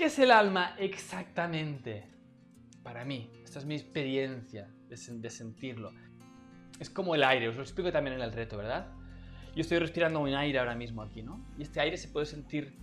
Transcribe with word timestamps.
¿Qué 0.00 0.06
es 0.06 0.18
el 0.18 0.30
alma 0.30 0.76
exactamente? 0.78 2.08
Para 2.82 3.04
mí, 3.04 3.30
esta 3.44 3.58
es 3.58 3.66
mi 3.66 3.74
experiencia 3.74 4.66
de, 4.88 4.96
sentirlo. 5.28 5.92
Es 6.78 6.88
como 6.88 7.14
el 7.14 7.22
aire, 7.22 7.50
os 7.50 7.56
lo 7.56 7.60
explico 7.60 7.92
también 7.92 8.16
en 8.16 8.22
el 8.22 8.32
reto, 8.32 8.56
¿verdad? 8.56 8.94
Yo 9.54 9.60
estoy 9.60 9.78
respirando 9.78 10.20
un 10.20 10.32
aire 10.32 10.58
ahora 10.58 10.74
mismo 10.74 11.02
aquí, 11.02 11.22
¿no? 11.22 11.44
Y 11.58 11.64
este 11.64 11.80
aire 11.80 11.98
se 11.98 12.08
puede 12.08 12.24
sentir 12.24 12.78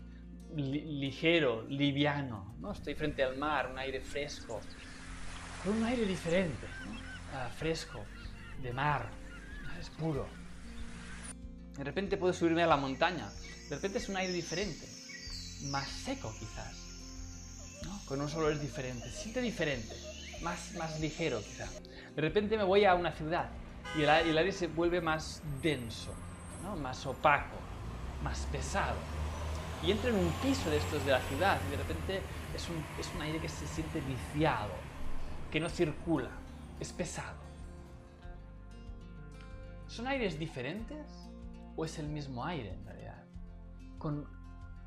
ligero, 0.54 1.66
liviano, 1.68 2.56
¿no? 2.60 2.72
Estoy 2.72 2.94
frente 2.94 3.24
al 3.24 3.36
mar, 3.36 3.72
un 3.72 3.80
aire 3.80 4.00
fresco, 4.00 4.62
pero 5.64 5.76
un 5.76 5.84
aire 5.86 6.06
diferente, 6.06 6.68
ah, 7.34 7.50
fresco, 7.50 8.06
de 8.62 8.72
mar, 8.74 9.10
es 9.80 9.90
puro. 9.90 10.28
De 11.80 11.84
repente 11.84 12.16
puedo 12.16 12.32
subirme 12.32 12.62
a 12.62 12.68
la 12.68 12.78
montaña, 12.78 13.28
de 13.70 13.76
repente 13.76 13.98
es 13.98 14.08
un 14.08 14.18
aire 14.18 14.34
diferente, 14.34 14.86
más 15.72 15.88
seco 15.88 16.32
quizás 16.38 16.87
con 18.08 18.20
unos 18.20 18.36
olores 18.36 18.62
diferentes, 18.62 19.12
se 19.12 19.22
siente 19.24 19.42
diferente, 19.42 19.96
más, 20.42 20.74
más 20.76 21.00
ligero 21.00 21.40
quizá. 21.40 21.68
De 22.16 22.22
repente 22.22 22.58
me 22.58 22.64
voy 22.64 22.86
a 22.86 22.96
una 22.96 23.12
ciudad 23.12 23.50
y 23.96 24.02
el, 24.02 24.10
aire 24.10 24.52
se 24.52 24.68
vuelve 24.68 25.02
más 25.02 25.42
denso, 25.62 26.14
más 26.82 27.06
opaco, 27.06 27.58
más 28.24 28.48
pesado. 28.52 28.98
Y 29.84 29.92
entro 29.92 30.10
en 30.10 30.16
un 30.16 30.32
piso 30.42 30.70
de 30.70 30.78
estos 30.78 31.06
de 31.06 31.12
la 31.12 31.22
ciudad 31.22 31.60
y 31.68 31.72
de 31.72 31.78
repente 31.78 32.22
es 32.56 32.68
un, 32.70 32.84
es 33.00 33.10
un 33.16 33.22
aire 33.22 33.40
que 33.40 33.50
se 33.50 33.68
siente 33.68 34.02
viciado, 34.02 34.72
que 35.52 35.60
no 35.60 35.70
circula, 35.70 36.32
es 36.80 36.92
pesado. 36.92 37.38
¿Son 39.88 40.08
aires 40.08 40.38
diferentes 40.38 41.08
o 41.76 41.86
es 41.86 41.98
el 42.00 42.08
mismo 42.08 42.46
aire 42.46 42.74
en 42.74 42.86
realidad? 42.86 43.24
Con 43.98 44.28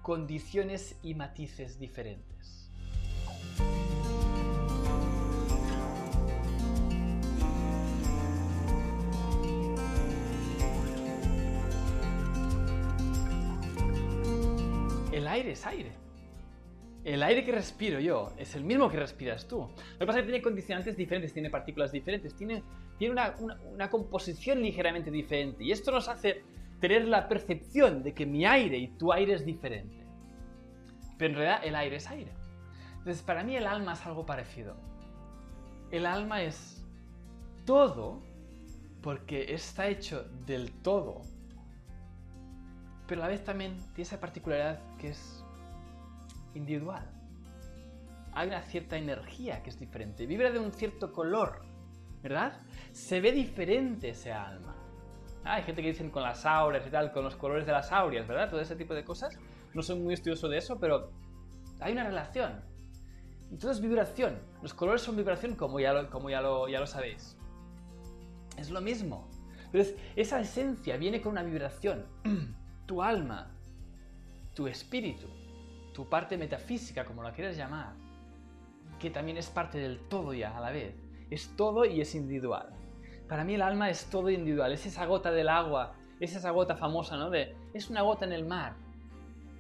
condiciones 0.03 0.97
y 1.03 1.15
matices 1.15 1.79
diferentes. 1.79 2.60
El 15.21 15.29
aire 15.29 15.53
es 15.53 15.67
aire. 15.67 15.93
El 17.05 17.23
aire 17.23 17.45
que 17.45 17.53
respiro 17.53 17.99
yo 17.99 18.33
es 18.37 18.55
el 18.55 18.65
mismo 18.65 18.91
que 18.91 18.99
respiras 18.99 19.47
tú. 19.49 19.59
Lo 19.59 19.99
que 19.99 20.07
pasa 20.07 20.19
es 20.19 20.25
que 20.25 20.33
tiene 20.33 20.43
condicionantes 20.43 20.97
diferentes, 20.97 21.33
tiene 21.33 21.51
partículas 21.51 21.93
diferentes, 21.93 22.35
tiene, 22.35 22.63
tiene 22.99 23.13
una, 23.13 23.35
una, 23.73 23.89
composición 23.89 24.61
ligeramente 24.61 25.11
diferente. 25.11 25.65
Y 25.65 25.73
esto 25.73 25.93
nos 25.93 26.09
hace 26.09 26.43
tener 26.81 27.07
la 27.07 27.27
percepción 27.29 28.03
de 28.03 28.13
que 28.13 28.27
mi 28.27 28.45
aire 28.45 28.77
y 28.77 28.89
tu 28.89 29.13
aire 29.13 29.35
es 29.35 29.47
diferente. 29.47 30.05
Pero 31.17 31.33
en 31.33 31.39
realidad 31.39 31.65
el 31.65 31.75
aire 31.75 31.97
es 31.97 32.09
aire. 32.09 32.33
Entonces 33.01 33.23
para 33.23 33.43
mí 33.43 33.57
el 33.57 33.67
alma 33.67 33.93
es 33.93 34.07
algo 34.07 34.25
parecido. 34.25 34.77
El 35.91 36.07
alma 36.07 36.43
es 36.43 36.85
todo 37.67 38.23
porque 39.03 39.53
está 39.53 39.89
hecho 39.89 40.25
del 40.47 40.71
todo 40.83 41.23
pero 43.11 43.23
a 43.23 43.25
la 43.25 43.31
vez 43.33 43.43
también 43.43 43.77
tiene 43.93 44.03
esa 44.03 44.21
particularidad 44.21 44.79
que 44.97 45.09
es 45.09 45.45
individual. 46.55 47.11
Hay 48.33 48.47
una 48.47 48.63
cierta 48.63 48.97
energía 48.97 49.65
que 49.65 49.71
es 49.71 49.81
diferente, 49.81 50.27
vibra 50.27 50.53
de 50.53 50.61
un 50.61 50.71
cierto 50.71 51.13
color, 51.13 51.61
¿verdad? 52.23 52.61
Se 52.93 53.21
ve 53.21 53.33
diferente 53.33 54.11
ese 54.11 54.33
alma. 54.33 54.77
Ah, 55.43 55.55
hay 55.55 55.65
gente 55.65 55.83
que 55.83 55.89
dicen 55.89 56.11
con 56.11 56.23
las 56.23 56.47
aureas 56.47 56.87
y 56.87 56.91
tal, 56.91 57.11
con 57.11 57.25
los 57.25 57.35
colores 57.35 57.67
de 57.67 57.73
las 57.73 57.91
aureas, 57.91 58.29
¿verdad? 58.29 58.49
Todo 58.49 58.61
ese 58.61 58.77
tipo 58.77 58.95
de 58.95 59.05
cosas. 59.05 59.37
No 59.75 59.83
soy 59.83 59.99
muy 59.99 60.15
estudioso 60.15 60.49
de 60.49 60.59
eso, 60.59 60.79
pero 60.79 61.11
hay 61.81 61.91
una 61.91 62.05
relación. 62.05 62.63
Entonces 63.51 63.81
vibración. 63.81 64.39
Los 64.63 64.75
colores 64.75 65.03
son 65.03 65.17
vibración 65.17 65.57
como 65.57 65.81
ya 65.81 65.93
lo, 65.93 66.09
como 66.11 66.31
ya 66.31 66.41
lo, 66.41 66.69
ya 66.69 66.81
lo 66.81 66.87
sabéis. 66.87 67.37
Es 68.57 68.71
lo 68.71 68.81
mismo. 68.81 69.29
Pero 69.73 69.85
esa 70.17 70.41
esencia 70.41 70.97
viene 70.97 71.21
con 71.21 71.33
una 71.33 71.43
vibración. 71.43 72.07
tu 72.87 73.03
alma, 73.03 73.51
tu 74.55 74.67
espíritu, 74.67 75.29
tu 75.95 76.09
parte 76.09 76.37
metafísica, 76.37 77.05
como 77.05 77.23
la 77.23 77.33
quieras 77.33 77.57
llamar, 77.57 77.95
que 78.99 79.11
también 79.11 79.37
es 79.37 79.49
parte 79.49 79.79
del 79.79 80.01
todo 80.09 80.35
ya 80.35 80.57
a 80.57 80.61
la 80.61 80.71
vez. 80.71 80.95
Es 81.31 81.57
todo 81.57 81.85
y 81.85 82.01
es 82.01 82.15
individual. 82.15 82.71
Para 83.29 83.45
mí 83.45 83.55
el 83.55 83.63
alma 83.63 83.91
es 83.91 84.07
todo 84.07 84.29
individual, 84.29 84.73
es 84.73 84.87
esa 84.87 85.07
gota 85.07 85.31
del 85.31 85.49
agua, 85.49 85.95
es 86.19 86.35
esa 86.35 86.51
gota 86.51 86.77
famosa, 86.77 87.17
¿no? 87.17 87.31
De, 87.31 87.55
es 87.73 87.89
una 87.89 88.03
gota 88.03 88.25
en 88.25 88.33
el 88.33 88.45
mar. 88.45 88.75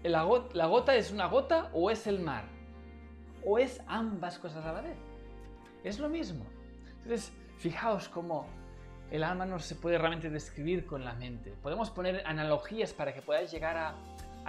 ¿La, 0.02 0.26
¿La 0.54 0.66
gota 0.66 0.96
es 0.96 1.12
una 1.12 1.26
gota 1.26 1.70
o 1.72 1.90
es 1.90 2.06
el 2.08 2.18
mar? 2.18 2.44
¿O 3.44 3.58
es 3.58 3.80
ambas 3.86 4.38
cosas 4.38 4.64
a 4.64 4.72
la 4.72 4.80
vez? 4.82 4.96
Es 5.84 5.98
lo 5.98 6.08
mismo. 6.08 6.44
Entonces, 7.02 7.32
fijaos 7.58 8.08
cómo 8.08 8.46
el 9.10 9.24
alma 9.24 9.44
no 9.44 9.58
se 9.58 9.74
puede 9.74 9.98
realmente 9.98 10.30
describir 10.30 10.86
con 10.86 11.04
la 11.04 11.14
mente. 11.14 11.52
Podemos 11.62 11.90
poner 11.90 12.22
analogías 12.26 12.92
para 12.92 13.12
que 13.12 13.22
podáis 13.22 13.50
llegar 13.50 13.76
a, 13.76 13.94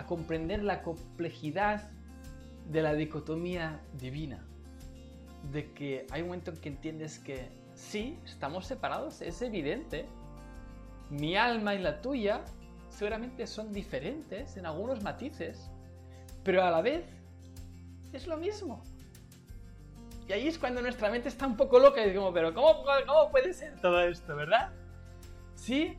comprender 0.08 0.64
la 0.64 0.82
complejidad 0.82 1.92
de 2.68 2.82
la 2.82 2.94
dicotomía 2.94 3.82
divina. 4.00 4.44
De 5.52 5.74
que 5.74 6.08
hay 6.10 6.24
un 6.24 6.30
momento 6.30 6.50
en 6.50 6.58
que 6.58 6.70
entiendes 6.70 7.20
que 7.20 7.50
sí, 7.76 8.18
estamos 8.26 8.66
separados, 8.66 9.22
es 9.22 9.44
evidente. 9.44 10.08
Mi 11.12 11.36
alma 11.36 11.76
y 11.76 11.80
la 11.80 12.02
tuya 12.02 12.42
seguramente 12.90 13.46
son 13.46 13.72
diferentes 13.72 14.58
en 14.58 14.66
algunos 14.66 15.04
matices, 15.04 15.70
pero 16.44 16.64
a 16.64 16.72
la 16.72 16.82
vez 16.82 17.06
es 18.14 18.28
lo 18.28 18.38
mismo. 18.38 18.84
Y 20.28 20.34
ahí 20.34 20.48
es 20.48 20.58
cuando 20.58 20.82
nuestra 20.82 21.10
mente 21.10 21.30
está 21.30 21.46
un 21.46 21.58
poco 21.58 21.80
loca 21.80 22.02
y 22.02 22.08
decimos, 22.08 22.32
pero 22.34 22.54
¿cómo, 22.54 22.84
¿cómo 23.06 23.32
puede 23.32 23.54
ser 23.54 23.80
todo 23.82 24.00
esto, 24.02 24.36
verdad? 24.36 24.72
¿Sí? 25.56 25.98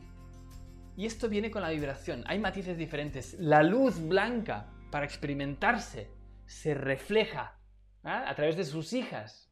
Y 0.95 1.05
esto 1.05 1.29
viene 1.29 1.51
con 1.51 1.61
la 1.61 1.69
vibración. 1.69 2.23
Hay 2.27 2.39
matices 2.39 2.77
diferentes. 2.77 3.35
La 3.39 3.63
luz 3.63 3.99
blanca, 3.99 4.67
para 4.91 5.05
experimentarse, 5.05 6.09
se 6.45 6.73
refleja 6.73 7.57
¿ah? 8.03 8.25
a 8.27 8.35
través 8.35 8.57
de 8.57 8.63
sus 8.63 8.93
hijas, 8.93 9.51